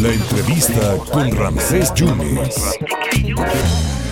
La 0.00 0.12
entrevista 0.12 0.96
con 1.12 1.30
Ramsés 1.36 1.92
Yunes. 1.94 2.78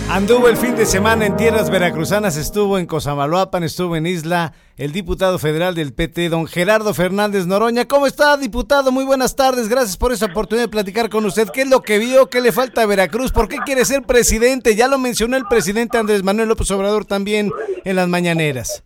Anduvo 0.09 0.47
el 0.47 0.57
fin 0.57 0.75
de 0.75 0.85
semana 0.85 1.25
en 1.25 1.35
tierras 1.35 1.69
veracruzanas, 1.69 2.37
estuvo 2.37 2.77
en 2.77 2.85
Cosamaloapan, 2.85 3.63
estuvo 3.63 3.95
en 3.95 4.05
Isla, 4.05 4.53
el 4.77 4.91
diputado 4.91 5.37
federal 5.37 5.75
del 5.75 5.93
PT, 5.93 6.29
don 6.29 6.47
Gerardo 6.47 6.93
Fernández 6.93 7.45
Noroña. 7.45 7.85
¿Cómo 7.85 8.07
está, 8.07 8.37
diputado? 8.37 8.91
Muy 8.91 9.03
buenas 9.03 9.35
tardes, 9.35 9.67
gracias 9.67 9.97
por 9.97 10.11
esa 10.11 10.27
oportunidad 10.27 10.65
de 10.65 10.71
platicar 10.71 11.09
con 11.09 11.25
usted. 11.25 11.49
¿Qué 11.53 11.61
es 11.61 11.69
lo 11.69 11.81
que 11.81 11.99
vio? 11.99 12.27
¿Qué 12.27 12.41
le 12.41 12.51
falta 12.51 12.83
a 12.83 12.85
Veracruz? 12.85 13.31
¿Por 13.31 13.47
qué 13.47 13.57
quiere 13.65 13.83
ser 13.85 14.03
presidente? 14.03 14.75
Ya 14.75 14.87
lo 14.87 14.97
mencionó 14.97 15.37
el 15.37 15.45
presidente 15.45 15.97
Andrés 15.97 16.23
Manuel 16.23 16.49
López 16.49 16.71
Obrador 16.71 17.05
también 17.05 17.51
en 17.83 17.95
las 17.95 18.07
mañaneras. 18.07 18.83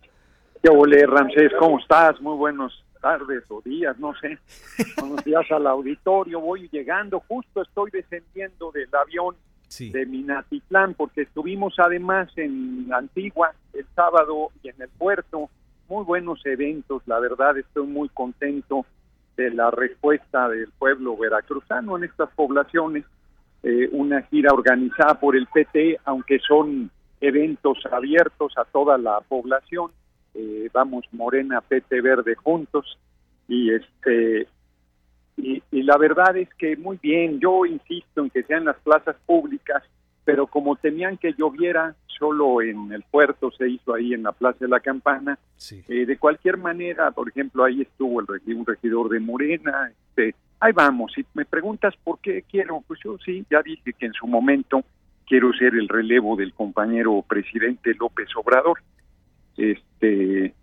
¿Qué 0.62 0.70
ole, 0.70 1.06
Ramsés? 1.06 1.52
¿Cómo 1.58 1.78
estás? 1.78 2.20
Muy 2.20 2.36
buenos 2.36 2.72
tardes 3.02 3.44
o 3.50 3.60
días, 3.60 3.98
no 3.98 4.14
sé. 4.14 4.38
Buenos 4.98 5.22
días 5.24 5.44
al 5.50 5.66
auditorio. 5.66 6.40
Voy 6.40 6.68
llegando, 6.72 7.20
justo 7.28 7.60
estoy 7.60 7.90
descendiendo 7.90 8.70
del 8.70 8.88
avión 8.94 9.36
de 9.78 10.06
Minatitlán, 10.06 10.94
porque 10.94 11.22
estuvimos 11.22 11.74
además 11.78 12.30
en 12.36 12.88
Antigua 12.92 13.52
el 13.72 13.86
sábado 13.94 14.50
y 14.62 14.68
en 14.68 14.80
el 14.80 14.88
puerto. 14.88 15.50
Muy 15.88 16.04
buenos 16.04 16.40
eventos, 16.46 17.02
la 17.06 17.18
verdad 17.18 17.58
estoy 17.58 17.86
muy 17.86 18.08
contento 18.10 18.86
de 19.36 19.50
la 19.50 19.70
respuesta 19.70 20.48
del 20.48 20.70
pueblo 20.78 21.16
veracruzano 21.16 21.96
en 21.96 22.04
estas 22.04 22.30
poblaciones. 22.34 23.04
Eh, 23.62 23.88
una 23.92 24.22
gira 24.22 24.52
organizada 24.52 25.18
por 25.18 25.36
el 25.36 25.46
PT, 25.46 25.98
aunque 26.04 26.38
son 26.40 26.90
eventos 27.20 27.78
abiertos 27.90 28.52
a 28.58 28.64
toda 28.64 28.98
la 28.98 29.20
población. 29.20 29.90
Eh, 30.34 30.70
vamos 30.72 31.04
Morena, 31.12 31.60
PT 31.60 32.00
Verde 32.00 32.34
juntos 32.36 32.98
y 33.48 33.72
este 33.72 34.48
y, 35.36 35.62
la 35.82 35.96
verdad 35.96 36.36
es 36.36 36.48
que 36.54 36.76
muy 36.76 36.98
bien, 37.02 37.40
yo 37.40 37.66
insisto 37.66 38.22
en 38.22 38.30
que 38.30 38.42
sean 38.44 38.64
las 38.64 38.76
plazas 38.80 39.16
públicas, 39.26 39.82
pero 40.24 40.46
como 40.46 40.76
tenían 40.76 41.16
que 41.16 41.32
lloviera, 41.32 41.96
solo 42.18 42.62
en 42.62 42.92
el 42.92 43.02
puerto 43.02 43.50
se 43.50 43.68
hizo 43.68 43.94
ahí 43.94 44.14
en 44.14 44.22
la 44.22 44.32
Plaza 44.32 44.58
de 44.60 44.68
la 44.68 44.80
Campana. 44.80 45.38
Eh, 45.88 46.06
de 46.06 46.18
cualquier 46.18 46.58
manera, 46.58 47.10
por 47.10 47.28
ejemplo, 47.28 47.64
ahí 47.64 47.82
estuvo 47.82 48.20
el 48.20 48.56
un 48.56 48.66
regidor 48.66 49.08
de 49.08 49.18
Morena. 49.18 49.90
Este, 49.90 50.36
ahí 50.60 50.72
vamos. 50.72 51.12
Si 51.14 51.24
me 51.34 51.44
preguntas 51.44 51.94
por 52.04 52.20
qué 52.20 52.44
quiero, 52.48 52.84
pues 52.86 53.00
yo 53.04 53.18
sí, 53.24 53.44
ya 53.50 53.62
dije 53.62 53.92
que 53.94 54.06
en 54.06 54.12
su 54.12 54.26
momento 54.26 54.84
quiero 55.26 55.52
ser 55.54 55.74
el 55.74 55.88
relevo 55.88 56.36
del 56.36 56.52
compañero 56.52 57.24
presidente 57.26 57.94
López 57.98 58.28
Obrador. 58.36 58.78
Este, 59.56 60.54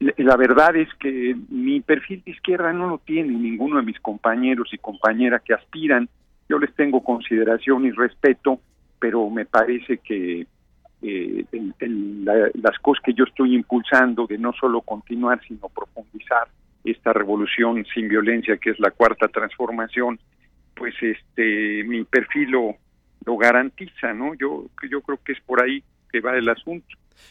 la 0.00 0.36
verdad 0.36 0.76
es 0.76 0.88
que 0.94 1.36
mi 1.48 1.80
perfil 1.80 2.22
de 2.24 2.30
izquierda 2.32 2.72
no 2.72 2.88
lo 2.88 2.98
tiene 2.98 3.32
ninguno 3.32 3.78
de 3.78 3.82
mis 3.82 3.98
compañeros 4.00 4.68
y 4.72 4.78
compañeras 4.78 5.42
que 5.42 5.54
aspiran. 5.54 6.08
Yo 6.48 6.58
les 6.58 6.74
tengo 6.74 7.02
consideración 7.02 7.84
y 7.84 7.90
respeto, 7.90 8.60
pero 8.98 9.28
me 9.28 9.44
parece 9.44 9.98
que 9.98 10.46
eh, 11.02 11.44
las 12.54 12.78
cosas 12.80 13.02
que 13.04 13.12
yo 13.12 13.24
estoy 13.24 13.54
impulsando 13.54 14.26
de 14.26 14.38
no 14.38 14.52
solo 14.52 14.80
continuar, 14.80 15.40
sino 15.46 15.68
profundizar 15.68 16.48
esta 16.84 17.12
revolución 17.12 17.84
sin 17.92 18.08
violencia 18.08 18.56
que 18.56 18.70
es 18.70 18.80
la 18.80 18.90
cuarta 18.90 19.28
transformación, 19.28 20.18
pues 20.74 20.94
este 21.00 21.84
mi 21.84 22.04
perfil 22.04 22.50
lo, 22.50 22.76
lo 23.26 23.36
garantiza, 23.36 24.12
¿no? 24.14 24.34
Yo 24.34 24.66
yo 24.88 25.00
creo 25.02 25.18
que 25.24 25.32
es 25.32 25.40
por 25.40 25.62
ahí 25.62 25.82
que 26.10 26.20
va 26.20 26.36
el 26.36 26.48
asunto. 26.48 26.86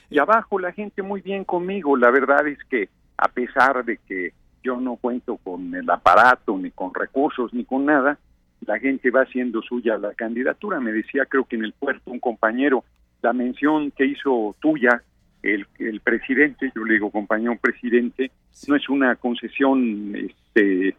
Y 0.10 0.20
abajo 0.20 0.60
la 0.60 0.72
gente 0.72 1.02
muy 1.02 1.22
bien 1.22 1.44
conmigo. 1.44 1.98
La 1.98 2.12
verdad 2.12 2.48
es 2.48 2.60
que 2.70 2.90
a 3.18 3.28
pesar 3.28 3.84
de 3.84 3.98
que 3.98 4.34
yo 4.64 4.80
no 4.80 4.96
cuento 4.96 5.38
con 5.38 5.74
el 5.74 5.90
aparato, 5.90 6.58
ni 6.58 6.72
con 6.72 6.94
recursos, 6.94 7.54
ni 7.54 7.66
con 7.66 7.86
nada, 7.86 8.18
la 8.66 8.80
gente 8.80 9.12
va 9.12 9.22
haciendo 9.22 9.62
suya 9.62 9.98
la 9.98 10.14
candidatura. 10.14 10.80
Me 10.80 10.92
decía, 10.92 11.26
creo 11.26 11.46
que 11.46 11.56
en 11.56 11.66
el 11.66 11.74
puerto, 11.74 12.12
un 12.12 12.20
compañero, 12.20 12.84
la 13.22 13.34
mención 13.34 13.92
que 13.92 14.06
hizo 14.06 14.56
tuya, 14.60 15.02
el, 15.44 15.66
el 15.80 16.00
presidente, 16.02 16.72
yo 16.76 16.84
le 16.84 16.95
digo 16.95 17.11
compañero 17.11 17.58
presidente, 17.61 18.32
no 18.67 18.76
es 18.76 18.90
una 18.90 19.16
concesión 19.16 20.16
este, 20.16 20.95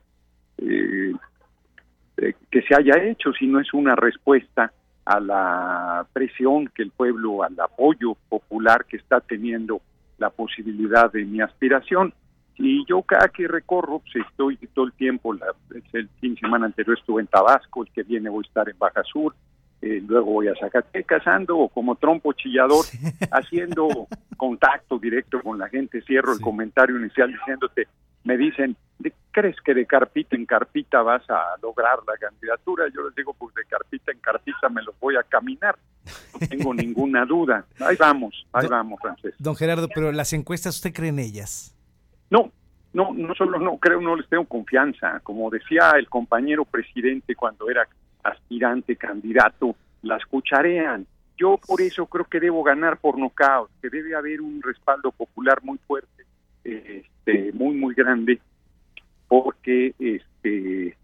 eh, 0.59 1.13
eh, 2.17 2.35
que 2.51 2.63
se 2.63 2.75
haya 2.75 3.03
hecho, 3.05 3.33
sino 3.33 3.61
es 3.61 3.73
una 3.75 3.97
respuesta 3.97 4.73
a 5.09 5.21
la 5.21 6.07
presión 6.13 6.69
que 6.69 6.83
el 6.83 6.91
pueblo, 6.91 7.43
al 7.43 7.59
apoyo 7.59 8.15
popular 8.29 8.85
que 8.85 8.99
está 8.99 9.21
teniendo 9.21 9.81
la 10.19 10.29
posibilidad 10.29 11.11
de 11.11 11.25
mi 11.25 11.41
aspiración. 11.41 12.13
Y 12.57 12.85
yo 12.85 13.01
cada 13.01 13.29
que 13.29 13.49
recorro, 13.49 14.01
pues 14.01 14.27
estoy 14.29 14.59
todo 14.75 14.85
el 14.85 14.93
tiempo, 14.93 15.33
la, 15.33 15.47
el 15.95 16.09
fin 16.21 16.35
de 16.35 16.41
semana 16.41 16.67
anterior 16.67 16.99
estuve 16.99 17.23
en 17.23 17.27
Tabasco, 17.27 17.85
el 17.85 17.91
que 17.91 18.03
viene 18.03 18.29
voy 18.29 18.45
a 18.45 18.49
estar 18.49 18.69
en 18.69 18.79
Baja 18.79 19.03
Sur, 19.05 19.35
eh, 19.81 20.03
luego 20.07 20.33
voy 20.33 20.49
a 20.49 20.55
Zacatecas, 20.61 21.27
ando 21.27 21.69
como 21.73 21.95
trompo 21.95 22.35
chillador, 22.35 22.85
haciendo 23.31 24.09
contacto 24.37 24.99
directo 24.99 25.41
con 25.41 25.59
la 25.59 25.71
gente, 25.71 26.03
cierro 26.03 26.35
el 26.35 26.41
comentario 26.41 26.99
inicial 26.99 27.33
diciéndote, 27.33 27.89
me 28.25 28.37
dicen, 28.37 28.77
¿crees 29.39 29.57
que 29.61 29.73
de 29.73 29.87
carpita 29.87 30.35
en 30.35 30.47
carpita 30.47 31.01
vas 31.03 31.23
a 31.31 31.55
lograr 31.63 31.99
la 32.09 32.17
candidatura? 32.17 32.87
Yo 32.93 33.05
les 33.05 33.15
digo, 33.15 33.35
pues 33.35 33.55
de 33.55 33.65
carpita 33.67 34.11
en 34.11 34.19
carpita 34.19 34.69
me 34.69 34.83
los 34.83 34.99
voy 34.99 35.15
a 35.15 35.23
caminar, 35.23 35.79
no 36.33 36.47
tengo 36.49 36.75
ninguna 36.75 37.25
duda. 37.25 37.65
Ahí 37.79 37.95
vamos, 37.97 38.35
ahí 38.53 38.67
vamos, 38.67 38.99
Francés. 39.01 39.35
Don 39.39 39.55
Gerardo, 39.55 39.89
pero 39.95 40.11
las 40.11 40.33
encuestas, 40.33 40.75
¿usted 40.75 40.93
cree 40.93 41.11
en 41.11 41.21
ellas? 41.21 41.73
No, 42.31 42.51
no, 42.93 43.13
no 43.15 43.33
solo 43.37 43.61
no 43.61 43.79
creo, 43.79 44.01
no 44.01 44.17
les 44.17 44.29
tengo 44.29 44.45
confianza. 44.45 45.21
Como 45.21 45.51
decía 45.51 45.93
el 45.97 46.09
compañero 46.09 46.65
presidente 46.65 47.37
cuando 47.37 47.71
era 47.71 47.87
aspirante, 48.25 48.97
candidato, 48.97 49.77
las 50.03 50.25
cucharean. 50.27 51.07
Yo 51.37 51.61
por 51.65 51.81
eso 51.81 52.07
creo 52.07 52.25
que 52.25 52.41
debo 52.41 52.65
ganar 52.65 52.99
por 52.99 53.17
nocaut, 53.17 53.71
que 53.81 53.89
debe 53.89 54.17
haber 54.17 54.41
un 54.41 54.61
respaldo 54.61 55.13
popular 55.13 55.63
muy 55.63 55.79
fuerte, 55.87 56.25
este, 56.65 57.53
muy, 57.53 57.77
muy 57.77 57.95
grande 57.95 58.41
porque 59.29 59.95
este 59.99 60.97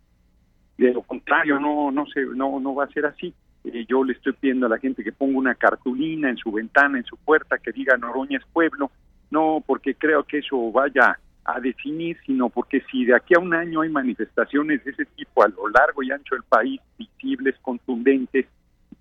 de 0.76 0.92
lo 0.92 1.02
contrario 1.02 1.60
no 1.60 1.92
no 1.92 2.06
se 2.06 2.24
no 2.24 2.58
no 2.58 2.74
va 2.74 2.84
a 2.84 2.88
ser 2.88 3.06
así. 3.06 3.32
Eh, 3.64 3.86
yo 3.88 4.04
le 4.04 4.14
estoy 4.14 4.32
pidiendo 4.32 4.66
a 4.66 4.70
la 4.70 4.78
gente 4.78 5.04
que 5.04 5.12
ponga 5.12 5.38
una 5.38 5.54
cartulina 5.54 6.28
en 6.28 6.36
su 6.36 6.50
ventana 6.50 6.98
en 6.98 7.04
su 7.04 7.16
puerta 7.16 7.58
que 7.58 7.72
diga 7.72 7.96
Noroña 7.96 8.38
es 8.38 8.44
pueblo 8.52 8.90
no 9.30 9.62
porque 9.66 9.94
creo 9.94 10.24
que 10.24 10.38
eso 10.38 10.70
vaya 10.70 11.18
a 11.44 11.60
definir 11.60 12.18
sino 12.26 12.50
porque 12.50 12.82
si 12.90 13.06
de 13.06 13.14
aquí 13.14 13.34
a 13.34 13.40
un 13.40 13.54
año 13.54 13.80
hay 13.80 13.88
manifestaciones 13.88 14.84
de 14.84 14.90
ese 14.90 15.06
tipo 15.06 15.42
a 15.42 15.48
lo 15.48 15.68
largo 15.68 16.02
y 16.02 16.10
ancho 16.10 16.34
del 16.34 16.44
país 16.44 16.78
visibles 16.98 17.54
contundentes 17.62 18.46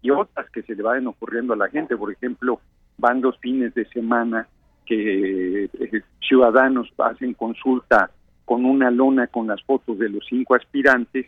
y 0.02 0.12
otras 0.12 0.50
que 0.50 0.62
se 0.62 0.76
le 0.76 0.84
vayan 0.84 1.08
ocurriendo 1.08 1.54
a 1.54 1.58
la 1.58 1.68
gente 1.68 1.98
por 1.98 2.14
ejemplo 2.14 2.62
van 2.98 3.20
dos 3.20 3.38
fines 3.40 3.74
de 3.74 3.84
semana 3.90 4.48
que 4.86 5.66
eh, 5.66 6.04
ciudadanos 6.26 6.88
hacen 7.00 7.34
consulta 7.34 8.12
con 8.46 8.66
una 8.66 8.92
lona 8.92 9.28
con 9.28 9.48
las 9.48 9.62
fotos 9.64 9.98
de 9.98 10.10
los 10.10 10.26
cinco 10.28 10.56
aspirantes, 10.56 11.26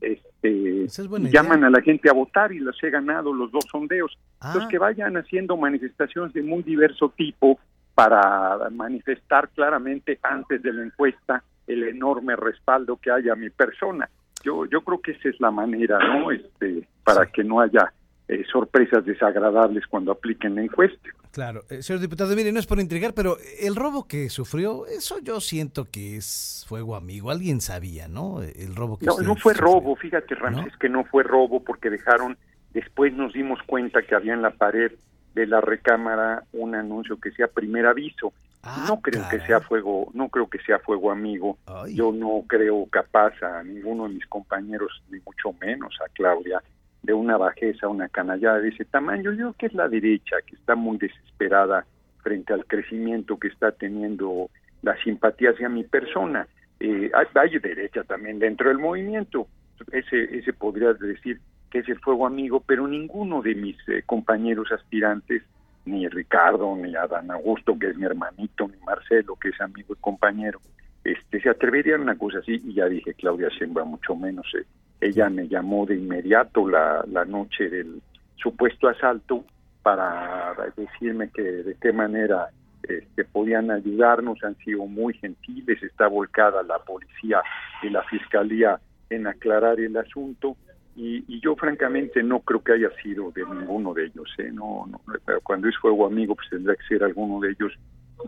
este, 0.00 0.88
llaman 1.30 1.64
a 1.64 1.70
la 1.70 1.80
gente 1.82 2.08
a 2.08 2.12
votar 2.12 2.52
y 2.52 2.58
los 2.58 2.82
he 2.82 2.90
ganado 2.90 3.32
los 3.32 3.50
dos 3.52 3.64
sondeos. 3.70 4.16
Ah. 4.40 4.68
que 4.70 4.78
vayan 4.78 5.16
haciendo 5.16 5.56
manifestaciones 5.56 6.34
de 6.34 6.42
muy 6.42 6.62
diverso 6.62 7.10
tipo 7.16 7.58
para 7.94 8.68
manifestar 8.70 9.48
claramente 9.50 10.18
antes 10.22 10.62
de 10.62 10.72
la 10.72 10.84
encuesta 10.84 11.42
el 11.66 11.84
enorme 11.84 12.36
respaldo 12.36 12.96
que 12.96 13.10
haya 13.10 13.32
a 13.32 13.36
mi 13.36 13.50
persona. 13.50 14.08
Yo, 14.42 14.66
yo 14.66 14.82
creo 14.82 15.00
que 15.00 15.12
esa 15.12 15.30
es 15.30 15.40
la 15.40 15.50
manera, 15.50 15.98
¿no? 15.98 16.30
Este, 16.30 16.86
para 17.02 17.26
que 17.26 17.42
no 17.42 17.60
haya 17.60 17.92
eh, 18.28 18.44
sorpresas 18.50 19.04
desagradables 19.04 19.86
cuando 19.86 20.12
apliquen 20.12 20.56
la 20.56 20.62
encuesta. 20.62 21.08
Claro, 21.34 21.64
eh, 21.68 21.82
señor 21.82 22.00
diputado, 22.00 22.36
mire, 22.36 22.52
no 22.52 22.60
es 22.60 22.66
por 22.66 22.78
intrigar, 22.78 23.12
pero 23.12 23.38
el 23.58 23.74
robo 23.74 24.06
que 24.06 24.30
sufrió, 24.30 24.86
eso 24.86 25.18
yo 25.18 25.40
siento 25.40 25.84
que 25.84 26.16
es 26.16 26.64
fuego 26.68 26.94
amigo. 26.94 27.32
Alguien 27.32 27.60
sabía, 27.60 28.06
¿no? 28.06 28.40
El 28.40 28.76
robo 28.76 28.96
que 29.00 29.06
No, 29.06 29.18
no 29.18 29.34
fue 29.34 29.52
robo, 29.52 29.96
fíjate, 29.96 30.36
Ramses, 30.36 30.76
que 30.76 30.88
no 30.88 31.02
fue 31.02 31.24
robo 31.24 31.58
porque 31.58 31.90
dejaron, 31.90 32.38
después 32.72 33.12
nos 33.14 33.32
dimos 33.32 33.58
cuenta 33.66 34.02
que 34.02 34.14
había 34.14 34.32
en 34.32 34.42
la 34.42 34.50
pared 34.50 34.92
de 35.34 35.46
la 35.48 35.60
recámara 35.60 36.44
un 36.52 36.76
anuncio 36.76 37.18
que 37.18 37.32
sea 37.32 37.48
primer 37.48 37.86
aviso. 37.86 38.32
Ah, 38.62 38.84
no 38.86 39.00
creo 39.00 39.28
que 39.28 39.40
sea 39.40 39.60
fuego, 39.60 40.12
no 40.14 40.28
creo 40.28 40.48
que 40.48 40.60
sea 40.60 40.78
fuego 40.78 41.10
amigo. 41.10 41.58
Yo 41.88 42.12
no 42.12 42.44
creo 42.46 42.86
capaz 42.86 43.32
a 43.42 43.64
ninguno 43.64 44.04
de 44.04 44.14
mis 44.14 44.26
compañeros, 44.28 45.02
ni 45.10 45.18
mucho 45.18 45.52
menos 45.60 45.98
a 46.00 46.08
Claudia, 46.12 46.62
de 47.04 47.12
una 47.12 47.36
bajeza, 47.36 47.86
una 47.86 48.08
canallada 48.08 48.60
de 48.60 48.70
ese 48.70 48.86
tamaño. 48.86 49.30
Yo 49.32 49.36
creo 49.36 49.52
que 49.58 49.66
es 49.66 49.74
la 49.74 49.88
derecha 49.88 50.36
que 50.46 50.56
está 50.56 50.74
muy 50.74 50.96
desesperada 50.96 51.84
frente 52.22 52.54
al 52.54 52.64
crecimiento 52.64 53.38
que 53.38 53.48
está 53.48 53.72
teniendo 53.72 54.48
la 54.82 54.96
simpatía 55.02 55.50
hacia 55.50 55.68
mi 55.68 55.84
persona. 55.84 56.48
Eh, 56.80 57.10
hay, 57.14 57.58
derecha 57.58 58.04
también 58.04 58.38
dentro 58.38 58.70
del 58.70 58.78
movimiento. 58.78 59.46
Ese, 59.92 60.38
ese 60.38 60.54
podría 60.54 60.94
decir 60.94 61.40
que 61.70 61.80
es 61.80 61.88
el 61.90 61.98
fuego 62.00 62.26
amigo, 62.26 62.62
pero 62.66 62.88
ninguno 62.88 63.42
de 63.42 63.54
mis 63.54 63.76
eh, 63.88 64.02
compañeros 64.06 64.72
aspirantes, 64.72 65.42
ni 65.84 66.08
Ricardo, 66.08 66.74
ni 66.74 66.96
Adán 66.96 67.30
Augusto, 67.30 67.78
que 67.78 67.90
es 67.90 67.96
mi 67.98 68.06
hermanito, 68.06 68.66
ni 68.66 68.82
Marcelo, 68.86 69.36
que 69.36 69.50
es 69.50 69.60
amigo 69.60 69.92
y 69.92 70.00
compañero, 70.00 70.58
este, 71.04 71.38
se 71.42 71.50
atreverían 71.50 72.00
a 72.00 72.04
una 72.04 72.16
cosa 72.16 72.38
así 72.38 72.62
y 72.64 72.74
ya 72.74 72.86
dije 72.86 73.12
Claudia 73.12 73.48
Sheinbaum 73.50 73.90
mucho 73.90 74.16
menos. 74.16 74.46
Eh. 74.58 74.64
Ella 75.04 75.28
me 75.28 75.48
llamó 75.48 75.84
de 75.84 75.96
inmediato 75.96 76.66
la, 76.66 77.04
la 77.10 77.26
noche 77.26 77.68
del 77.68 78.00
supuesto 78.36 78.88
asalto 78.88 79.44
para 79.82 80.54
decirme 80.76 81.28
que 81.28 81.42
de 81.42 81.76
qué 81.78 81.92
manera 81.92 82.48
este, 82.82 83.24
podían 83.24 83.70
ayudarnos, 83.70 84.42
han 84.42 84.56
sido 84.56 84.86
muy 84.86 85.12
gentiles, 85.12 85.82
está 85.82 86.06
volcada 86.06 86.62
la 86.62 86.78
policía 86.78 87.42
y 87.82 87.90
la 87.90 88.02
fiscalía 88.04 88.80
en 89.10 89.26
aclarar 89.26 89.78
el 89.78 89.94
asunto 89.98 90.56
y, 90.96 91.40
yo 91.40 91.54
francamente 91.56 92.22
no 92.22 92.40
creo 92.40 92.64
que 92.64 92.72
haya 92.72 92.90
sido 93.02 93.30
de 93.32 93.44
ninguno 93.44 93.92
de 93.92 94.06
ellos, 94.06 94.28
¿eh? 94.38 94.50
no, 94.50 94.86
no, 94.86 95.02
pero 95.26 95.42
cuando 95.42 95.68
es 95.68 95.76
fuego 95.76 96.06
amigo 96.06 96.34
pues 96.34 96.48
tendrá 96.48 96.74
que 96.76 96.86
ser 96.86 97.04
alguno 97.04 97.40
de 97.40 97.50
ellos, 97.50 97.72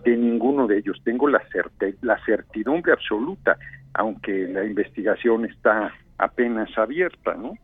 de 0.05 0.15
ninguno 0.15 0.67
de 0.67 0.79
ellos, 0.79 1.01
tengo 1.03 1.27
la, 1.29 1.41
la 2.03 2.23
certidumbre 2.27 2.93
absoluta, 2.93 3.57
aunque 3.95 4.47
la 4.49 4.65
investigación 4.65 5.47
está 5.47 5.91
apenas 6.19 6.69
abierta, 6.77 7.35
¿no? 7.35 7.55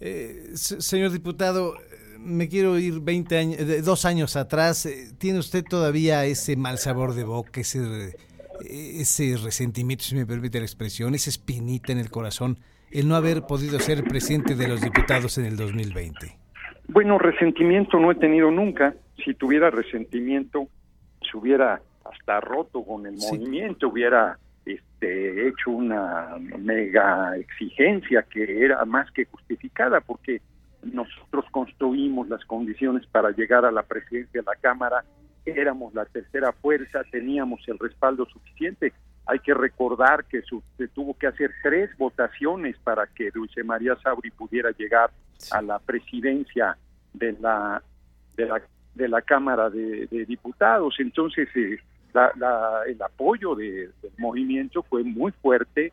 Eh, 0.00 0.50
señor 0.54 1.10
diputado, 1.10 1.74
me 2.18 2.48
quiero 2.48 2.78
ir 2.78 3.00
20 3.00 3.38
años, 3.38 3.84
dos 3.84 4.04
años 4.04 4.36
atrás. 4.36 4.86
Eh, 4.86 5.12
¿Tiene 5.18 5.38
usted 5.38 5.64
todavía 5.64 6.24
ese 6.24 6.56
mal 6.56 6.78
sabor 6.78 7.14
de 7.14 7.24
boca, 7.24 7.60
ese, 7.60 8.16
ese 8.60 9.36
resentimiento, 9.42 10.04
si 10.04 10.14
me 10.14 10.26
permite 10.26 10.58
la 10.58 10.64
expresión, 10.64 11.14
esa 11.14 11.30
espinita 11.30 11.92
en 11.92 11.98
el 11.98 12.10
corazón, 12.10 12.58
el 12.90 13.08
no 13.08 13.16
haber 13.16 13.42
podido 13.42 13.78
ser 13.78 14.04
presidente 14.04 14.54
de 14.54 14.68
los 14.68 14.80
diputados 14.80 15.38
en 15.38 15.46
el 15.46 15.56
2020? 15.56 16.38
Bueno, 16.88 17.18
resentimiento 17.18 17.98
no 18.00 18.10
he 18.10 18.16
tenido 18.16 18.50
nunca. 18.50 18.94
Si 19.24 19.34
tuviera 19.34 19.70
resentimiento, 19.70 20.66
se 21.30 21.36
hubiera 21.36 21.80
hasta 22.04 22.40
roto 22.40 22.82
con 22.82 23.06
el 23.06 23.16
movimiento, 23.16 23.88
hubiera 23.88 24.38
este, 24.64 25.48
hecho 25.48 25.70
una 25.70 26.36
mega 26.58 27.36
exigencia 27.36 28.22
que 28.22 28.64
era 28.64 28.84
más 28.84 29.10
que 29.10 29.24
justificada, 29.24 30.00
porque 30.00 30.40
nosotros 30.82 31.44
construimos 31.50 32.28
las 32.28 32.44
condiciones 32.44 33.06
para 33.06 33.30
llegar 33.30 33.64
a 33.64 33.72
la 33.72 33.82
presidencia 33.82 34.40
de 34.40 34.46
la 34.46 34.56
Cámara, 34.56 35.04
éramos 35.44 35.94
la 35.94 36.04
tercera 36.04 36.52
fuerza, 36.52 37.02
teníamos 37.10 37.60
el 37.68 37.78
respaldo 37.78 38.26
suficiente. 38.26 38.92
Hay 39.26 39.38
que 39.40 39.54
recordar 39.54 40.24
que 40.24 40.42
se 40.76 40.88
tuvo 40.88 41.16
que 41.16 41.26
hacer 41.26 41.50
tres 41.62 41.90
votaciones 41.98 42.76
para 42.82 43.06
que 43.06 43.30
Dulce 43.30 43.62
María 43.62 43.96
Sauri 44.02 44.30
pudiera 44.30 44.70
llegar 44.72 45.10
a 45.52 45.62
la 45.62 45.78
presidencia 45.78 46.76
de 47.12 47.32
la 47.40 47.82
de 48.36 48.46
la, 48.46 48.62
de 48.94 49.08
la 49.08 49.22
Cámara 49.22 49.70
de, 49.70 50.06
Diputados. 50.26 50.96
Entonces, 50.98 51.48
eh, 51.54 51.78
el 52.86 53.02
apoyo 53.02 53.54
del 53.54 53.92
movimiento 54.18 54.82
fue 54.82 55.04
muy 55.04 55.32
fuerte 55.32 55.92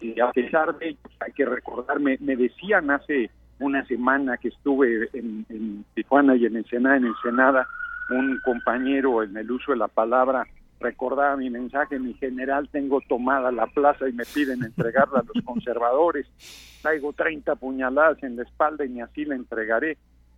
y 0.00 0.20
a 0.20 0.30
pesar 0.32 0.76
de 0.78 0.96
hay 1.20 1.32
que 1.32 1.46
recordar, 1.46 2.00
me 2.00 2.16
decían 2.18 2.90
hace 2.90 3.30
una 3.58 3.84
semana 3.86 4.36
que 4.36 4.48
estuve 4.48 5.08
en, 5.12 5.84
Tijuana 5.94 6.36
y 6.36 6.46
en 6.46 6.56
Ensenada, 6.56 6.96
en 6.96 7.06
Ensenada, 7.06 7.68
un 8.10 8.38
compañero 8.44 9.22
en 9.22 9.36
el 9.36 9.50
uso 9.50 9.72
de 9.72 9.78
la 9.78 9.88
palabra 9.88 10.46
recordaba 10.80 11.36
mi 11.36 11.48
mensaje, 11.48 11.98
mi 11.98 12.12
general, 12.14 12.68
tengo 12.68 13.00
tomada 13.08 13.50
la 13.50 13.66
plaza 13.68 14.06
y 14.06 14.12
me 14.12 14.24
piden 14.24 14.62
entregarla 14.62 15.20
a 15.20 15.24
los 15.24 15.44
conservadores, 15.44 16.26
traigo 16.82 17.12
30 17.14 17.54
puñaladas 17.56 18.22
en 18.22 18.36
la 18.36 18.42
espalda 18.42 18.84
y 18.84 18.90
ni 18.90 19.00
así 19.00 19.24
la 19.24 19.34
entregaré, 19.34 19.96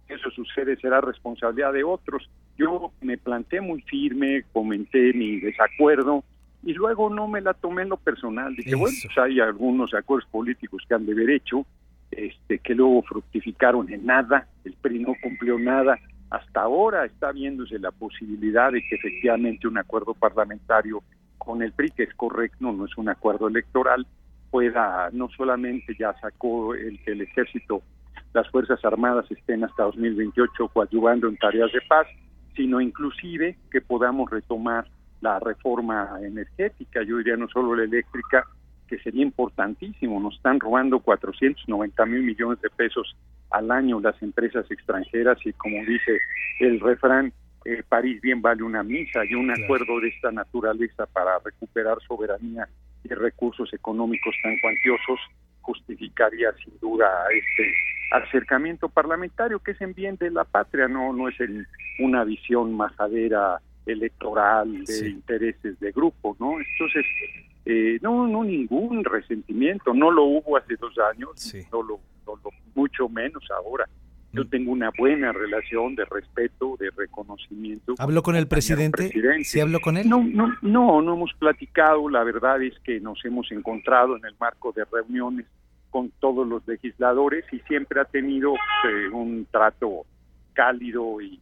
eso 0.08 0.31
sucede 0.31 0.76
será 0.76 1.00
responsabilidad 1.00 1.73
de 1.73 1.85
otros. 1.85 2.29
Yo 2.56 2.93
me 3.00 3.19
planté 3.19 3.61
muy 3.61 3.82
firme, 3.82 4.44
comenté 4.53 5.12
mi 5.12 5.41
desacuerdo 5.41 6.25
y 6.62 6.73
luego 6.75 7.11
no 7.11 7.29
me 7.29 7.41
la 7.41 7.55
tomé 7.55 7.82
en 7.82 7.91
lo 7.91 7.97
personal, 7.97 8.55
dije, 8.56 8.75
bueno, 8.75 8.97
pues 9.03 9.19
hay 9.19 9.41
algunos 9.41 9.94
acuerdos 9.94 10.29
políticos 10.31 10.82
que 10.88 10.94
han 10.94 11.06
de 11.06 11.12
haber 11.12 11.31
hecho, 11.31 11.64
este, 12.11 12.58
que 12.58 12.75
luego 12.75 13.03
fructificaron 13.03 13.93
en 13.93 14.06
nada, 14.06 14.49
el 14.64 14.73
PRI 14.75 15.00
no 15.00 15.14
cumplió 15.23 15.58
nada, 15.58 15.99
hasta 16.31 16.62
ahora 16.62 17.05
está 17.05 17.31
viéndose 17.31 17.79
la 17.79 17.93
posibilidad 17.93 18.73
de 18.73 18.82
que 18.82 18.97
efectivamente 18.97 19.69
un 19.69 19.79
acuerdo 19.79 20.14
parlamentario 20.14 21.03
con 21.38 21.62
el 21.62 21.73
PRI, 21.73 21.91
que 21.91 22.03
es 22.05 22.14
correcto, 22.14 22.73
no 22.73 22.85
es 22.85 22.97
un 22.97 23.08
acuerdo 23.08 23.47
electoral, 23.47 24.05
pueda, 24.50 25.11
no 25.12 25.29
solamente 25.37 25.94
ya 25.97 26.14
sacó 26.20 26.75
el 26.75 26.99
que 27.05 27.12
el 27.12 27.20
ejército, 27.20 27.82
las 28.32 28.49
Fuerzas 28.50 28.84
Armadas 28.84 29.31
estén 29.31 29.64
hasta 29.64 29.84
2028 29.84 30.69
coadyuvando 30.69 31.28
en 31.28 31.37
tareas 31.37 31.73
de 31.73 31.81
paz, 31.88 32.06
sino 32.55 32.81
inclusive 32.81 33.56
que 33.70 33.81
podamos 33.81 34.31
retomar 34.31 34.87
la 35.20 35.40
reforma 35.40 36.19
energética, 36.23 37.02
yo 37.02 37.19
diría 37.19 37.37
no 37.37 37.49
solo 37.49 37.75
la 37.75 37.84
eléctrica, 37.84 38.44
que 38.87 38.99
sería 38.99 39.23
importantísimo. 39.23 40.20
Nos 40.20 40.37
están 40.37 40.61
robando 40.61 41.00
490 41.00 42.06
mil 42.06 42.23
millones 42.23 42.61
de 42.61 42.70
pesos 42.70 43.17
al 43.50 43.70
año 43.70 44.00
las 44.00 44.20
empresas 44.23 44.70
extranjeras 44.70 45.38
y 45.44 45.52
como 45.55 45.84
dice 45.84 46.19
el 46.61 46.81
refrán, 46.81 47.32
eh, 47.64 47.82
París 47.88 48.20
bien 48.20 48.40
vale 48.43 48.62
una 48.62 48.82
misa 48.82 49.25
y 49.25 49.34
un 49.34 49.50
acuerdo 49.50 50.00
de 50.00 50.08
esta 50.08 50.31
naturaleza 50.31 51.06
para 51.06 51.38
recuperar 51.44 51.99
soberanía 52.06 52.69
y 53.05 53.08
recursos 53.08 53.72
económicos 53.72 54.34
tan 54.43 54.56
cuantiosos 54.58 55.19
justificaría 55.62 56.52
sin 56.64 56.79
duda 56.79 57.08
este 57.32 57.75
acercamiento 58.11 58.88
parlamentario 58.88 59.58
que 59.61 59.73
es 59.73 59.81
en 59.81 59.94
bien 59.94 60.17
de 60.17 60.31
la 60.31 60.44
patria, 60.44 60.88
no 60.88 61.12
no 61.12 61.29
es 61.29 61.38
en 61.41 61.67
una 61.99 62.25
visión 62.25 62.75
majadera 62.75 63.61
electoral 63.87 64.85
de 64.85 65.08
intereses 65.08 65.79
de 65.79 65.93
grupo, 65.93 66.37
¿no? 66.41 66.56
Entonces, 66.58 67.05
eh, 67.64 67.99
no, 68.03 68.26
no 68.26 68.44
ningún 68.44 69.05
resentimiento, 69.05 69.94
no 69.94 70.11
lo 70.11 70.25
hubo 70.25 70.56
hace 70.56 70.76
dos 70.76 70.94
años, 71.12 71.55
no, 71.73 71.82
lo, 71.82 72.00
mucho 72.75 73.08
menos 73.08 73.44
ahora. 73.50 73.88
Yo 74.32 74.44
mm. 74.44 74.49
tengo 74.49 74.73
una 74.73 74.91
buena 74.99 75.32
relación 75.32 75.94
de 75.94 76.05
respeto, 76.05 76.76
de 76.79 76.91
reconocimiento. 76.91 77.94
¿Habló 77.99 78.23
con 78.23 78.37
el 78.37 78.49
presidente? 78.49 79.11
¿Sí 79.44 79.61
habló 79.61 79.81
con 79.81 79.97
él? 79.97 80.08
No, 80.08 80.23
no, 80.23 80.55
no, 80.62 81.00
no 81.00 81.14
hemos 81.14 81.32
platicado. 81.35 82.08
La 82.11 82.25
verdad 82.25 82.62
es 82.62 82.79
que 82.81 83.00
nos 83.00 83.25
hemos 83.25 83.50
encontrado 83.53 84.17
en 84.17 84.25
el 84.26 84.35
marco 84.38 84.73
de 84.73 84.85
reuniones 84.85 85.47
con 85.91 86.11
todos 86.21 86.47
los 86.47 86.67
legisladores 86.67 87.44
y 87.53 87.61
siempre 87.61 88.00
ha 88.00 88.05
tenido 88.05 88.55
eh, 88.55 89.09
un 89.12 89.47
trato 89.50 90.05
cálido 90.53 91.21
y, 91.21 91.41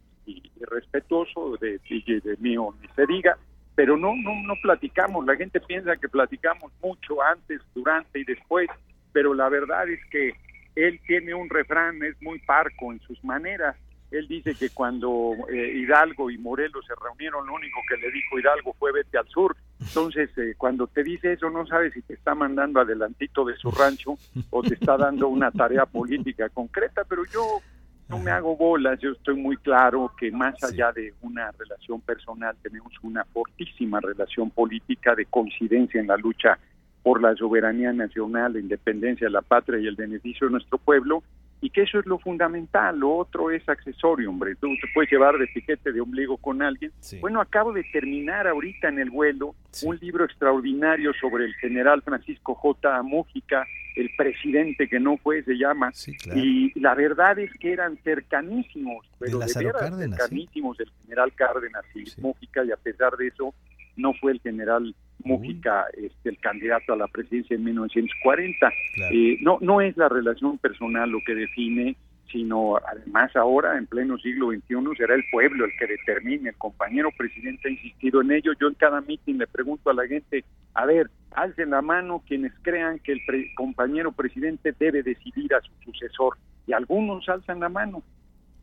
respetuoso 0.60 1.58
de, 1.60 1.78
de, 1.78 2.20
de 2.20 2.36
mí 2.38 2.56
o 2.56 2.74
ni 2.80 2.88
se 2.96 3.04
diga 3.06 3.36
pero 3.74 3.96
no, 3.96 4.14
no, 4.16 4.32
no 4.46 4.54
platicamos. 4.62 5.26
La 5.26 5.36
gente 5.36 5.60
piensa 5.60 5.96
que 5.96 6.08
platicamos 6.08 6.72
mucho 6.82 7.22
antes, 7.22 7.60
durante 7.74 8.20
y 8.20 8.24
después, 8.24 8.68
pero 9.12 9.34
la 9.34 9.48
verdad 9.48 9.88
es 9.88 10.00
que 10.10 10.34
él 10.76 11.00
tiene 11.06 11.34
un 11.34 11.48
refrán, 11.48 12.02
es 12.02 12.20
muy 12.22 12.38
parco 12.40 12.92
en 12.92 13.00
sus 13.00 13.22
maneras. 13.24 13.76
Él 14.10 14.28
dice 14.28 14.54
que 14.54 14.70
cuando 14.70 15.34
eh, 15.52 15.72
Hidalgo 15.76 16.30
y 16.30 16.38
Morelos 16.38 16.84
se 16.86 16.94
reunieron, 16.94 17.46
lo 17.46 17.54
único 17.54 17.80
que 17.88 17.96
le 17.96 18.12
dijo 18.12 18.38
Hidalgo 18.38 18.74
fue 18.78 18.92
vete 18.92 19.18
al 19.18 19.26
sur. 19.28 19.56
Entonces, 19.86 20.30
eh, 20.38 20.54
cuando 20.56 20.86
te 20.86 21.02
dice 21.02 21.32
eso, 21.32 21.50
no 21.50 21.66
sabes 21.66 21.92
si 21.92 22.02
te 22.02 22.14
está 22.14 22.34
mandando 22.34 22.80
adelantito 22.80 23.44
de 23.44 23.56
su 23.56 23.70
rancho 23.70 24.16
o 24.50 24.62
te 24.62 24.74
está 24.74 24.96
dando 24.96 25.28
una 25.28 25.50
tarea 25.50 25.86
política 25.86 26.48
concreta, 26.48 27.04
pero 27.04 27.24
yo 27.26 27.60
no 28.08 28.18
me 28.18 28.30
hago 28.30 28.56
bolas, 28.56 28.98
yo 29.00 29.12
estoy 29.12 29.36
muy 29.36 29.56
claro 29.56 30.12
que 30.18 30.30
más 30.30 30.62
allá 30.62 30.92
de 30.92 31.14
una 31.22 31.50
relación 31.52 32.00
personal 32.00 32.56
tenemos 32.62 32.92
una 33.02 33.24
fortísima 33.24 34.00
relación 34.00 34.50
política 34.50 35.14
de 35.14 35.26
coincidencia 35.26 36.00
en 36.00 36.08
la 36.08 36.16
lucha 36.16 36.58
por 37.02 37.20
la 37.20 37.34
soberanía 37.34 37.92
nacional, 37.92 38.54
la 38.54 38.60
independencia 38.60 39.26
de 39.26 39.32
la 39.32 39.42
patria 39.42 39.78
y 39.78 39.86
el 39.86 39.96
beneficio 39.96 40.46
de 40.46 40.52
nuestro 40.52 40.78
pueblo, 40.78 41.22
y 41.64 41.70
que 41.70 41.80
eso 41.80 41.98
es 41.98 42.04
lo 42.04 42.18
fundamental, 42.18 42.98
lo 42.98 43.16
otro 43.16 43.50
es 43.50 43.66
accesorio, 43.66 44.28
hombre, 44.28 44.54
tú 44.56 44.68
te 44.82 44.86
puedes 44.92 45.10
llevar 45.10 45.38
de 45.38 45.46
piquete 45.46 45.92
de 45.92 46.00
ombligo 46.02 46.36
con 46.36 46.60
alguien. 46.60 46.92
Bueno, 47.22 47.40
acabo 47.40 47.72
de 47.72 47.82
terminar 47.84 48.46
ahorita 48.46 48.88
en 48.88 48.98
el 48.98 49.08
vuelo 49.08 49.54
un 49.82 49.96
libro 49.96 50.26
extraordinario 50.26 51.14
sobre 51.18 51.46
el 51.46 51.54
general 51.54 52.02
Francisco 52.02 52.54
J. 52.54 53.02
Mújica, 53.02 53.66
el 53.96 54.10
presidente 54.14 54.88
que 54.88 55.00
no 55.00 55.16
fue, 55.16 55.42
se 55.42 55.54
llama, 55.54 55.90
y 56.34 56.78
la 56.78 56.94
verdad 56.94 57.38
es 57.38 57.50
que 57.54 57.72
eran 57.72 57.96
cercanísimos, 58.04 59.06
pero 59.18 59.38
de, 59.38 59.48
cercanísimos 59.48 60.76
del 60.76 60.90
general 61.00 61.32
Cárdenas 61.32 61.86
y 61.94 62.04
Mújica, 62.20 62.62
y 62.62 62.72
a 62.72 62.76
pesar 62.76 63.16
de 63.16 63.28
eso, 63.28 63.54
no 63.96 64.12
fue 64.12 64.32
el 64.32 64.40
general 64.42 64.94
Mújica 65.24 65.86
este, 65.94 66.28
el 66.30 66.38
candidato 66.38 66.92
a 66.92 66.96
la 66.96 67.08
presidencia 67.08 67.56
en 67.56 67.64
1940. 67.64 68.68
Eh, 69.10 69.38
no, 69.40 69.58
no 69.60 69.80
es 69.80 69.96
la 69.96 70.08
relación 70.08 70.58
personal 70.58 71.10
lo 71.10 71.18
que 71.26 71.34
define, 71.34 71.96
sino 72.30 72.76
además 72.76 73.34
ahora, 73.36 73.78
en 73.78 73.86
pleno 73.86 74.18
siglo 74.18 74.50
XXI, 74.50 74.96
será 74.96 75.14
el 75.14 75.24
pueblo 75.30 75.64
el 75.64 75.72
que 75.78 75.86
determine. 75.86 76.50
El 76.50 76.56
compañero 76.56 77.10
presidente 77.16 77.68
ha 77.68 77.72
insistido 77.72 78.22
en 78.22 78.32
ello. 78.32 78.52
Yo 78.60 78.68
en 78.68 78.74
cada 78.74 79.00
mitin 79.00 79.38
le 79.38 79.46
pregunto 79.46 79.90
a 79.90 79.94
la 79.94 80.06
gente, 80.06 80.44
a 80.74 80.84
ver, 80.84 81.10
alcen 81.32 81.70
la 81.70 81.80
mano 81.80 82.22
quienes 82.26 82.52
crean 82.62 82.98
que 82.98 83.12
el 83.12 83.20
compañero 83.54 84.12
presidente 84.12 84.74
debe 84.78 85.02
decidir 85.02 85.54
a 85.54 85.60
su 85.60 85.72
sucesor. 85.84 86.36
Y 86.66 86.72
algunos 86.72 87.28
alzan 87.28 87.60
la 87.60 87.68
mano. 87.68 88.02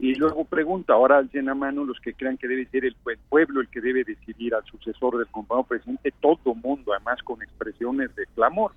Y 0.01 0.15
luego 0.15 0.45
pregunta, 0.45 0.93
ahora 0.93 1.19
alcen 1.19 1.47
a 1.47 1.53
mano 1.53 1.85
los 1.85 1.99
que 1.99 2.15
crean 2.15 2.35
que 2.35 2.47
debe 2.47 2.65
ser 2.65 2.85
el, 2.85 2.95
pueblo 3.29 3.61
el 3.61 3.67
que 3.67 3.81
debe 3.81 4.03
decidir 4.03 4.55
al 4.55 4.65
sucesor 4.65 5.19
del 5.19 5.27
compañero 5.27 5.67
presidente, 5.67 6.11
todo 6.19 6.55
mundo, 6.55 6.93
además 6.93 7.21
con 7.21 7.43
expresiones 7.43 8.15
de 8.15 8.25
clamor. 8.33 8.71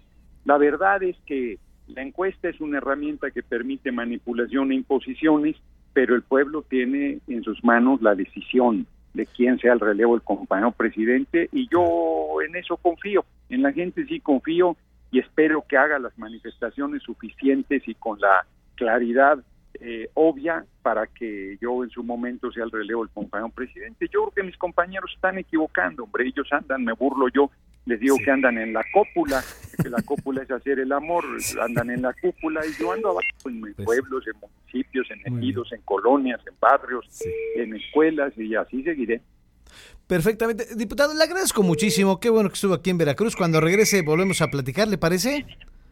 La 0.44 0.58
verdad 0.58 1.02
es 1.02 1.16
que 1.24 1.58
la 1.88 2.02
encuesta 2.02 2.50
es 2.50 2.60
una 2.60 2.76
herramienta 2.76 3.30
que 3.30 3.42
permite 3.42 3.90
manipulación 3.90 4.70
e 4.70 4.74
imposiciones, 4.74 5.56
pero 5.94 6.14
el 6.14 6.20
pueblo 6.20 6.60
tiene 6.60 7.20
en 7.26 7.42
sus 7.42 7.64
manos 7.64 8.02
la 8.02 8.14
decisión 8.14 8.86
de 9.14 9.24
quién 9.24 9.58
sea 9.60 9.72
el 9.72 9.80
relevo 9.80 10.12
del 10.12 10.24
compañero 10.24 10.72
presidente 10.72 11.48
y 11.52 11.68
yo 11.68 12.42
en 12.46 12.54
eso 12.54 12.76
confío, 12.76 13.24
en 13.48 13.62
la 13.62 13.72
gente 13.72 14.04
sí 14.04 14.20
confío 14.20 14.76
y 15.10 15.20
espero 15.20 15.64
que 15.66 15.78
haga 15.78 15.98
las 15.98 16.18
manifestaciones 16.18 17.02
suficientes 17.02 17.88
y 17.88 17.94
con 17.94 18.20
la 18.20 18.44
claridad 18.74 19.38
eh, 19.80 20.08
obvia 20.14 20.64
para 20.82 21.06
que 21.06 21.58
yo 21.60 21.84
en 21.84 21.90
su 21.90 22.02
momento 22.02 22.50
sea 22.52 22.64
el 22.64 22.70
relevo 22.70 23.04
del 23.04 23.12
compañero 23.12 23.50
presidente. 23.50 24.06
Yo 24.12 24.22
creo 24.22 24.30
que 24.30 24.42
mis 24.42 24.56
compañeros 24.56 25.10
están 25.14 25.38
equivocando, 25.38 26.04
hombre, 26.04 26.26
ellos 26.26 26.46
andan, 26.52 26.84
me 26.84 26.92
burlo 26.92 27.28
yo, 27.28 27.50
les 27.86 28.00
digo 28.00 28.16
que 28.24 28.30
andan 28.30 28.56
en 28.56 28.72
la 28.72 28.82
cópula, 28.92 29.42
que 29.82 29.90
la 29.90 30.00
cópula 30.02 30.42
es 30.42 30.50
hacer 30.50 30.78
el 30.78 30.92
amor, 30.92 31.24
andan 31.60 31.90
en 31.90 32.02
la 32.02 32.14
cúpula 32.14 32.64
y 32.66 32.80
yo 32.80 32.92
ando 32.92 33.10
abajo 33.10 33.26
en 33.46 33.60
pues 33.60 33.74
pueblos, 33.76 34.24
en 34.26 34.40
municipios, 34.40 35.06
en 35.10 35.38
ejidos, 35.38 35.72
en 35.72 35.82
colonias, 35.82 36.40
en 36.46 36.54
barrios, 36.60 37.06
en 37.56 37.74
escuelas 37.74 38.32
y 38.38 38.54
así 38.54 38.82
seguiré. 38.82 39.20
Perfectamente. 40.06 40.66
Diputado, 40.76 41.14
le 41.14 41.24
agradezco 41.24 41.62
muchísimo. 41.62 42.20
Qué 42.20 42.30
bueno 42.30 42.48
que 42.48 42.54
estuvo 42.54 42.74
aquí 42.74 42.90
en 42.90 42.98
Veracruz. 42.98 43.36
Cuando 43.36 43.60
regrese 43.60 44.02
volvemos 44.02 44.40
a 44.42 44.48
platicar, 44.48 44.86
¿le 44.88 44.98
parece? 44.98 45.46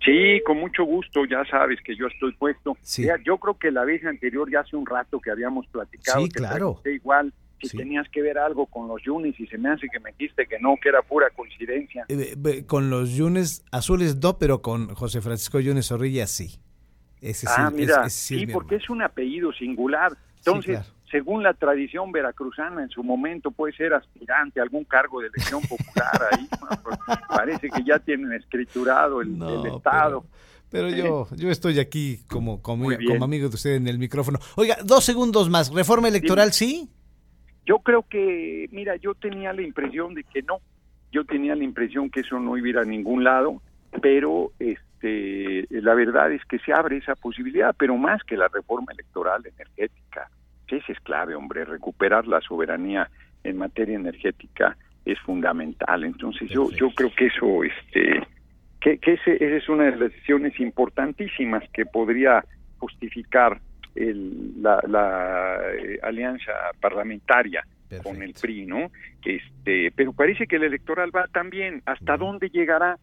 Sí, 0.05 0.41
con 0.45 0.59
mucho 0.59 0.85
gusto, 0.85 1.25
ya 1.25 1.45
sabes 1.45 1.81
que 1.83 1.95
yo 1.97 2.07
estoy 2.07 2.33
puesto. 2.33 2.77
yo 3.25 3.39
creo 3.39 3.59
que 3.59 3.71
la 3.71 3.85
vez 3.85 4.05
anterior, 4.05 4.51
ya 4.51 4.61
hace 4.61 4.77
un 4.77 4.87
rato 4.87 5.21
que 5.21 5.31
habíamos 5.31 5.67
platicado, 5.69 6.25
sí, 6.25 6.31
claro. 6.31 6.81
igual 6.85 7.33
si 7.61 7.77
tenías 7.77 8.09
que 8.09 8.23
ver 8.23 8.39
algo 8.39 8.67
con 8.67 8.89
los 8.89 9.03
Yunis 9.03 9.39
y 9.39 9.47
se 9.47 9.57
me 9.57 9.71
hace 9.71 9.87
que 9.89 10.01
me 10.01 10.11
dijiste 10.13 10.47
que 10.47 10.59
no, 10.59 10.77
que 10.83 10.89
era 10.89 11.03
pura 11.03 11.31
coincidencia. 11.31 12.05
Eh, 12.09 12.65
con 12.67 12.91
los 12.91 13.15
Yunes 13.15 13.65
azules 13.71 14.17
no, 14.17 14.39
pero 14.39 14.63
con 14.63 14.95
José 14.95 15.21
Francisco 15.21 15.61
Yunes 15.61 15.87
Zorrilla 15.87 16.27
sí. 16.27 16.59
Ese 17.21 17.47
ah, 17.49 17.71
mira, 17.73 18.09
sí, 18.11 18.49
porque 18.49 18.77
es 18.77 18.91
un 18.91 19.01
apellido 19.01 19.53
singular. 19.53 20.11
Entonces, 20.39 20.93
según 21.13 21.43
la 21.43 21.53
tradición 21.53 22.11
veracruzana, 22.11 22.83
en 22.83 22.89
su 22.89 23.05
momento 23.05 23.51
puede 23.51 23.75
ser 23.75 23.93
aspirante 23.93 24.59
a 24.59 24.63
algún 24.63 24.85
cargo 24.85 25.21
de 25.21 25.29
elección 25.29 25.61
popular 25.63 26.29
ahí. 26.33 26.49
Pues, 26.83 26.99
parece 27.29 27.69
que 27.69 27.85
ya 27.85 27.99
tienen 27.99 28.33
escriturado 28.33 29.21
el, 29.21 29.37
Estado. 29.67 30.25
Pero, 30.71 30.89
yo, 30.89 31.29
yo 31.37 31.51
estoy 31.51 31.79
aquí 31.79 32.21
como, 32.29 32.63
como, 32.63 32.89
amigo 32.91 33.51
de 33.51 33.55
usted 33.55 33.75
en 33.75 33.89
el 33.89 33.99
micrófono. 33.99 34.39
Oiga, 34.57 34.79
dos 34.83 35.05
segundos 35.05 35.51
más. 35.51 35.71
¿Reforma 35.73 36.09
electoral 36.09 36.53
sí? 36.53 36.89
Yo 37.67 37.81
creo 37.81 38.07
que, 38.09 38.69
mira, 38.73 38.97
yo 38.97 39.15
tenía 39.15 39.53
la 39.53 39.61
impresión 39.61 40.15
de 40.15 40.25
que 40.25 40.43
no. 40.43 40.61
Yo 41.13 41.27
tenía 41.27 41.55
la 41.55 41.65
impresión 41.65 42.11
que 42.11 42.21
eso 42.21 42.41
no 42.41 42.57
iba 42.57 42.67
a 42.67 42.71
ir 42.71 42.79
a 42.79 42.85
ningún 42.85 43.23
lado, 43.23 43.61
pero 44.01 44.53
este, 44.59 45.67
la 45.69 45.93
verdad 45.93 46.33
es 46.33 46.43
que 46.47 46.59
se 46.61 46.73
abre 46.73 46.97
esa 46.97 47.17
posibilidad, 47.17 47.77
pero 47.79 47.99
más 47.99 48.23
que 48.25 48.39
la 48.39 48.49
reforma 48.49 48.93
electoral 48.93 49.43
energética 49.47 50.31
ese 50.77 50.93
es 50.93 51.01
clave, 51.01 51.35
hombre, 51.35 51.65
recuperar 51.65 52.27
la 52.27 52.41
soberanía 52.41 53.11
en 53.45 53.57
materia 53.57 53.97
energética 53.97 54.77
es 55.05 55.19
fundamental. 55.21 56.05
Entonces 56.05 56.49
yo 56.49 56.71
yo 56.71 56.91
creo 56.91 57.13
que 57.15 57.27
eso 57.27 57.65
este 57.65 58.27
que, 58.81 58.99
que 58.99 59.13
esa 59.15 59.31
es 59.33 59.69
una 59.69 59.85
de 59.85 59.91
las 59.93 60.01
decisiones 60.01 60.59
importantísimas 60.59 61.63
que 61.73 61.87
podría 61.87 62.45
justificar 62.79 63.61
el, 63.95 64.61
la, 64.61 64.83
la 64.89 65.59
eh, 65.79 65.99
alianza 66.03 66.53
parlamentaria 66.81 67.65
con 68.03 68.23
el 68.23 68.33
PRI, 68.33 68.67
¿no? 68.67 68.91
Este, 69.25 69.93
pero 69.95 70.13
parece 70.13 70.47
que 70.47 70.57
el 70.57 70.65
electoral 70.65 71.15
va 71.15 71.27
también. 71.29 71.83
¿Hasta 71.85 72.17
dónde 72.17 72.49
llegará? 72.49 72.99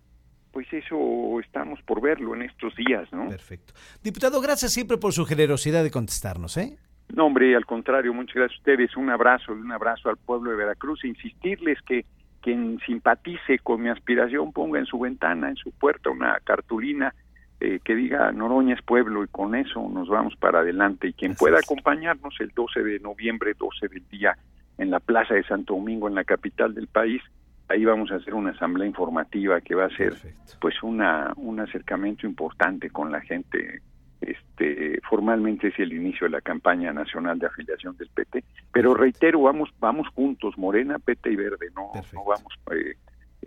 Pues 0.52 0.66
eso 0.74 1.40
estamos 1.40 1.80
por 1.84 2.02
verlo 2.02 2.34
en 2.34 2.42
estos 2.42 2.76
días, 2.76 3.08
¿no? 3.12 3.30
Perfecto. 3.30 3.74
Diputado, 4.04 4.42
gracias 4.42 4.74
siempre 4.74 4.98
por 4.98 5.14
su 5.14 5.26
generosidad 5.26 5.84
de 5.84 5.92
contestarnos, 5.92 6.58
¿eh? 6.58 6.78
No, 7.16 7.26
hombre, 7.26 7.56
al 7.56 7.66
contrario, 7.66 8.14
muchas 8.14 8.36
gracias 8.36 8.58
a 8.58 8.62
ustedes. 8.62 8.96
Un 8.96 9.10
abrazo, 9.10 9.54
un 9.54 9.72
abrazo 9.72 10.10
al 10.10 10.18
pueblo 10.18 10.52
de 10.52 10.58
Veracruz. 10.58 11.04
Insistirles 11.06 11.82
que 11.82 12.06
quien 12.42 12.80
simpatice 12.86 13.60
con 13.60 13.82
mi 13.82 13.90
aspiración 13.90 14.54
ponga 14.54 14.80
en 14.80 14.86
su 14.86 15.00
ventana, 15.00 15.50
en 15.50 15.56
su 15.56 15.72
puerta, 15.72 16.10
una 16.10 16.40
cartulina 16.44 17.14
eh, 17.60 17.80
que 17.84 17.96
diga 17.96 18.32
Noroña 18.32 18.76
es 18.76 18.82
pueblo 18.82 19.24
y 19.24 19.28
con 19.28 19.54
eso 19.56 19.90
nos 19.90 20.08
vamos 20.08 20.36
para 20.38 20.60
adelante. 20.60 21.10
Y 21.10 21.14
quien 21.14 21.36
pueda 21.36 21.60
acompañarnos 21.60 22.36
el 22.40 22.50
12 22.56 22.84
de 22.84 23.00
noviembre, 23.00 23.54
12 23.58 23.88
del 23.90 24.08
día, 24.08 24.38
en 24.78 24.92
la 24.92 25.02
Plaza 25.02 25.34
de 25.34 25.44
Santo 25.44 25.74
Domingo, 25.74 26.08
en 26.08 26.16
la 26.16 26.24
capital 26.24 26.74
del 26.74 26.88
país, 26.88 27.22
ahí 27.68 27.84
vamos 27.84 28.12
a 28.12 28.16
hacer 28.16 28.34
una 28.34 28.52
asamblea 28.52 28.88
informativa 28.88 29.60
que 29.60 29.76
va 29.76 29.86
a 29.86 29.90
ser 29.90 30.16
pues 30.62 30.82
una 30.82 31.34
un 31.36 31.60
acercamiento 31.60 32.26
importante 32.26 32.90
con 32.90 33.12
la 33.12 33.22
gente 33.22 33.82
este, 34.22 35.00
formalmente 35.10 35.68
es 35.70 35.80
el 35.80 35.94
inicio 35.94 36.28
de 36.28 36.32
la 36.32 36.42
campaña 36.42 36.92
nacional 36.92 37.40
de 37.40 37.48
afiliación 37.48 37.96
del 37.98 38.10
PT, 38.10 38.44
pero 38.74 38.94
reitero, 38.94 39.42
vamos, 39.42 39.70
vamos 39.80 40.08
juntos, 40.14 40.58
Morena, 40.58 41.00
PT 41.00 41.32
y 41.32 41.36
Verde, 41.36 41.68
no, 41.76 41.92
no 42.14 42.26
vamos 42.26 42.54
eh, 42.72 42.96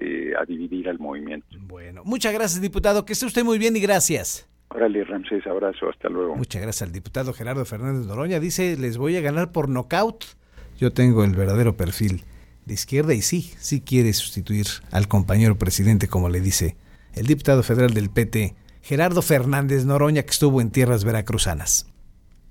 eh, 0.00 0.32
a 0.38 0.44
dividir 0.44 0.88
al 0.88 0.98
movimiento. 0.98 1.46
Bueno, 1.60 2.02
muchas 2.04 2.32
gracias, 2.32 2.60
diputado, 2.60 3.04
que 3.04 3.12
esté 3.12 3.26
usted 3.26 3.44
muy 3.44 3.58
bien 3.58 3.76
y 3.76 3.80
gracias. 3.80 4.48
Órale, 4.70 5.04
Ramsés, 5.04 5.46
abrazo, 5.46 5.90
hasta 5.90 6.08
luego. 6.08 6.34
Muchas 6.34 6.62
gracias 6.62 6.88
al 6.88 6.92
diputado 6.92 7.34
Gerardo 7.34 7.64
Fernández 7.66 8.06
Noroña. 8.06 8.40
Dice, 8.40 8.76
les 8.78 8.96
voy 8.96 9.16
a 9.16 9.20
ganar 9.20 9.52
por 9.52 9.68
nocaut. 9.68 10.24
Yo 10.78 10.92
tengo 10.94 11.24
el 11.24 11.34
verdadero 11.36 11.76
perfil 11.76 12.24
de 12.64 12.74
izquierda 12.74 13.12
y 13.12 13.20
sí, 13.20 13.52
sí 13.58 13.82
quiere 13.82 14.14
sustituir 14.14 14.66
al 14.90 15.08
compañero 15.08 15.58
presidente, 15.58 16.08
como 16.08 16.30
le 16.30 16.40
dice 16.40 16.76
el 17.14 17.26
diputado 17.26 17.62
federal 17.62 17.92
del 17.92 18.08
PT, 18.08 18.54
Gerardo 18.82 19.22
Fernández 19.22 19.84
Noroña, 19.84 20.22
que 20.22 20.30
estuvo 20.30 20.60
en 20.60 20.70
tierras 20.70 21.04
veracruzanas. 21.04 21.91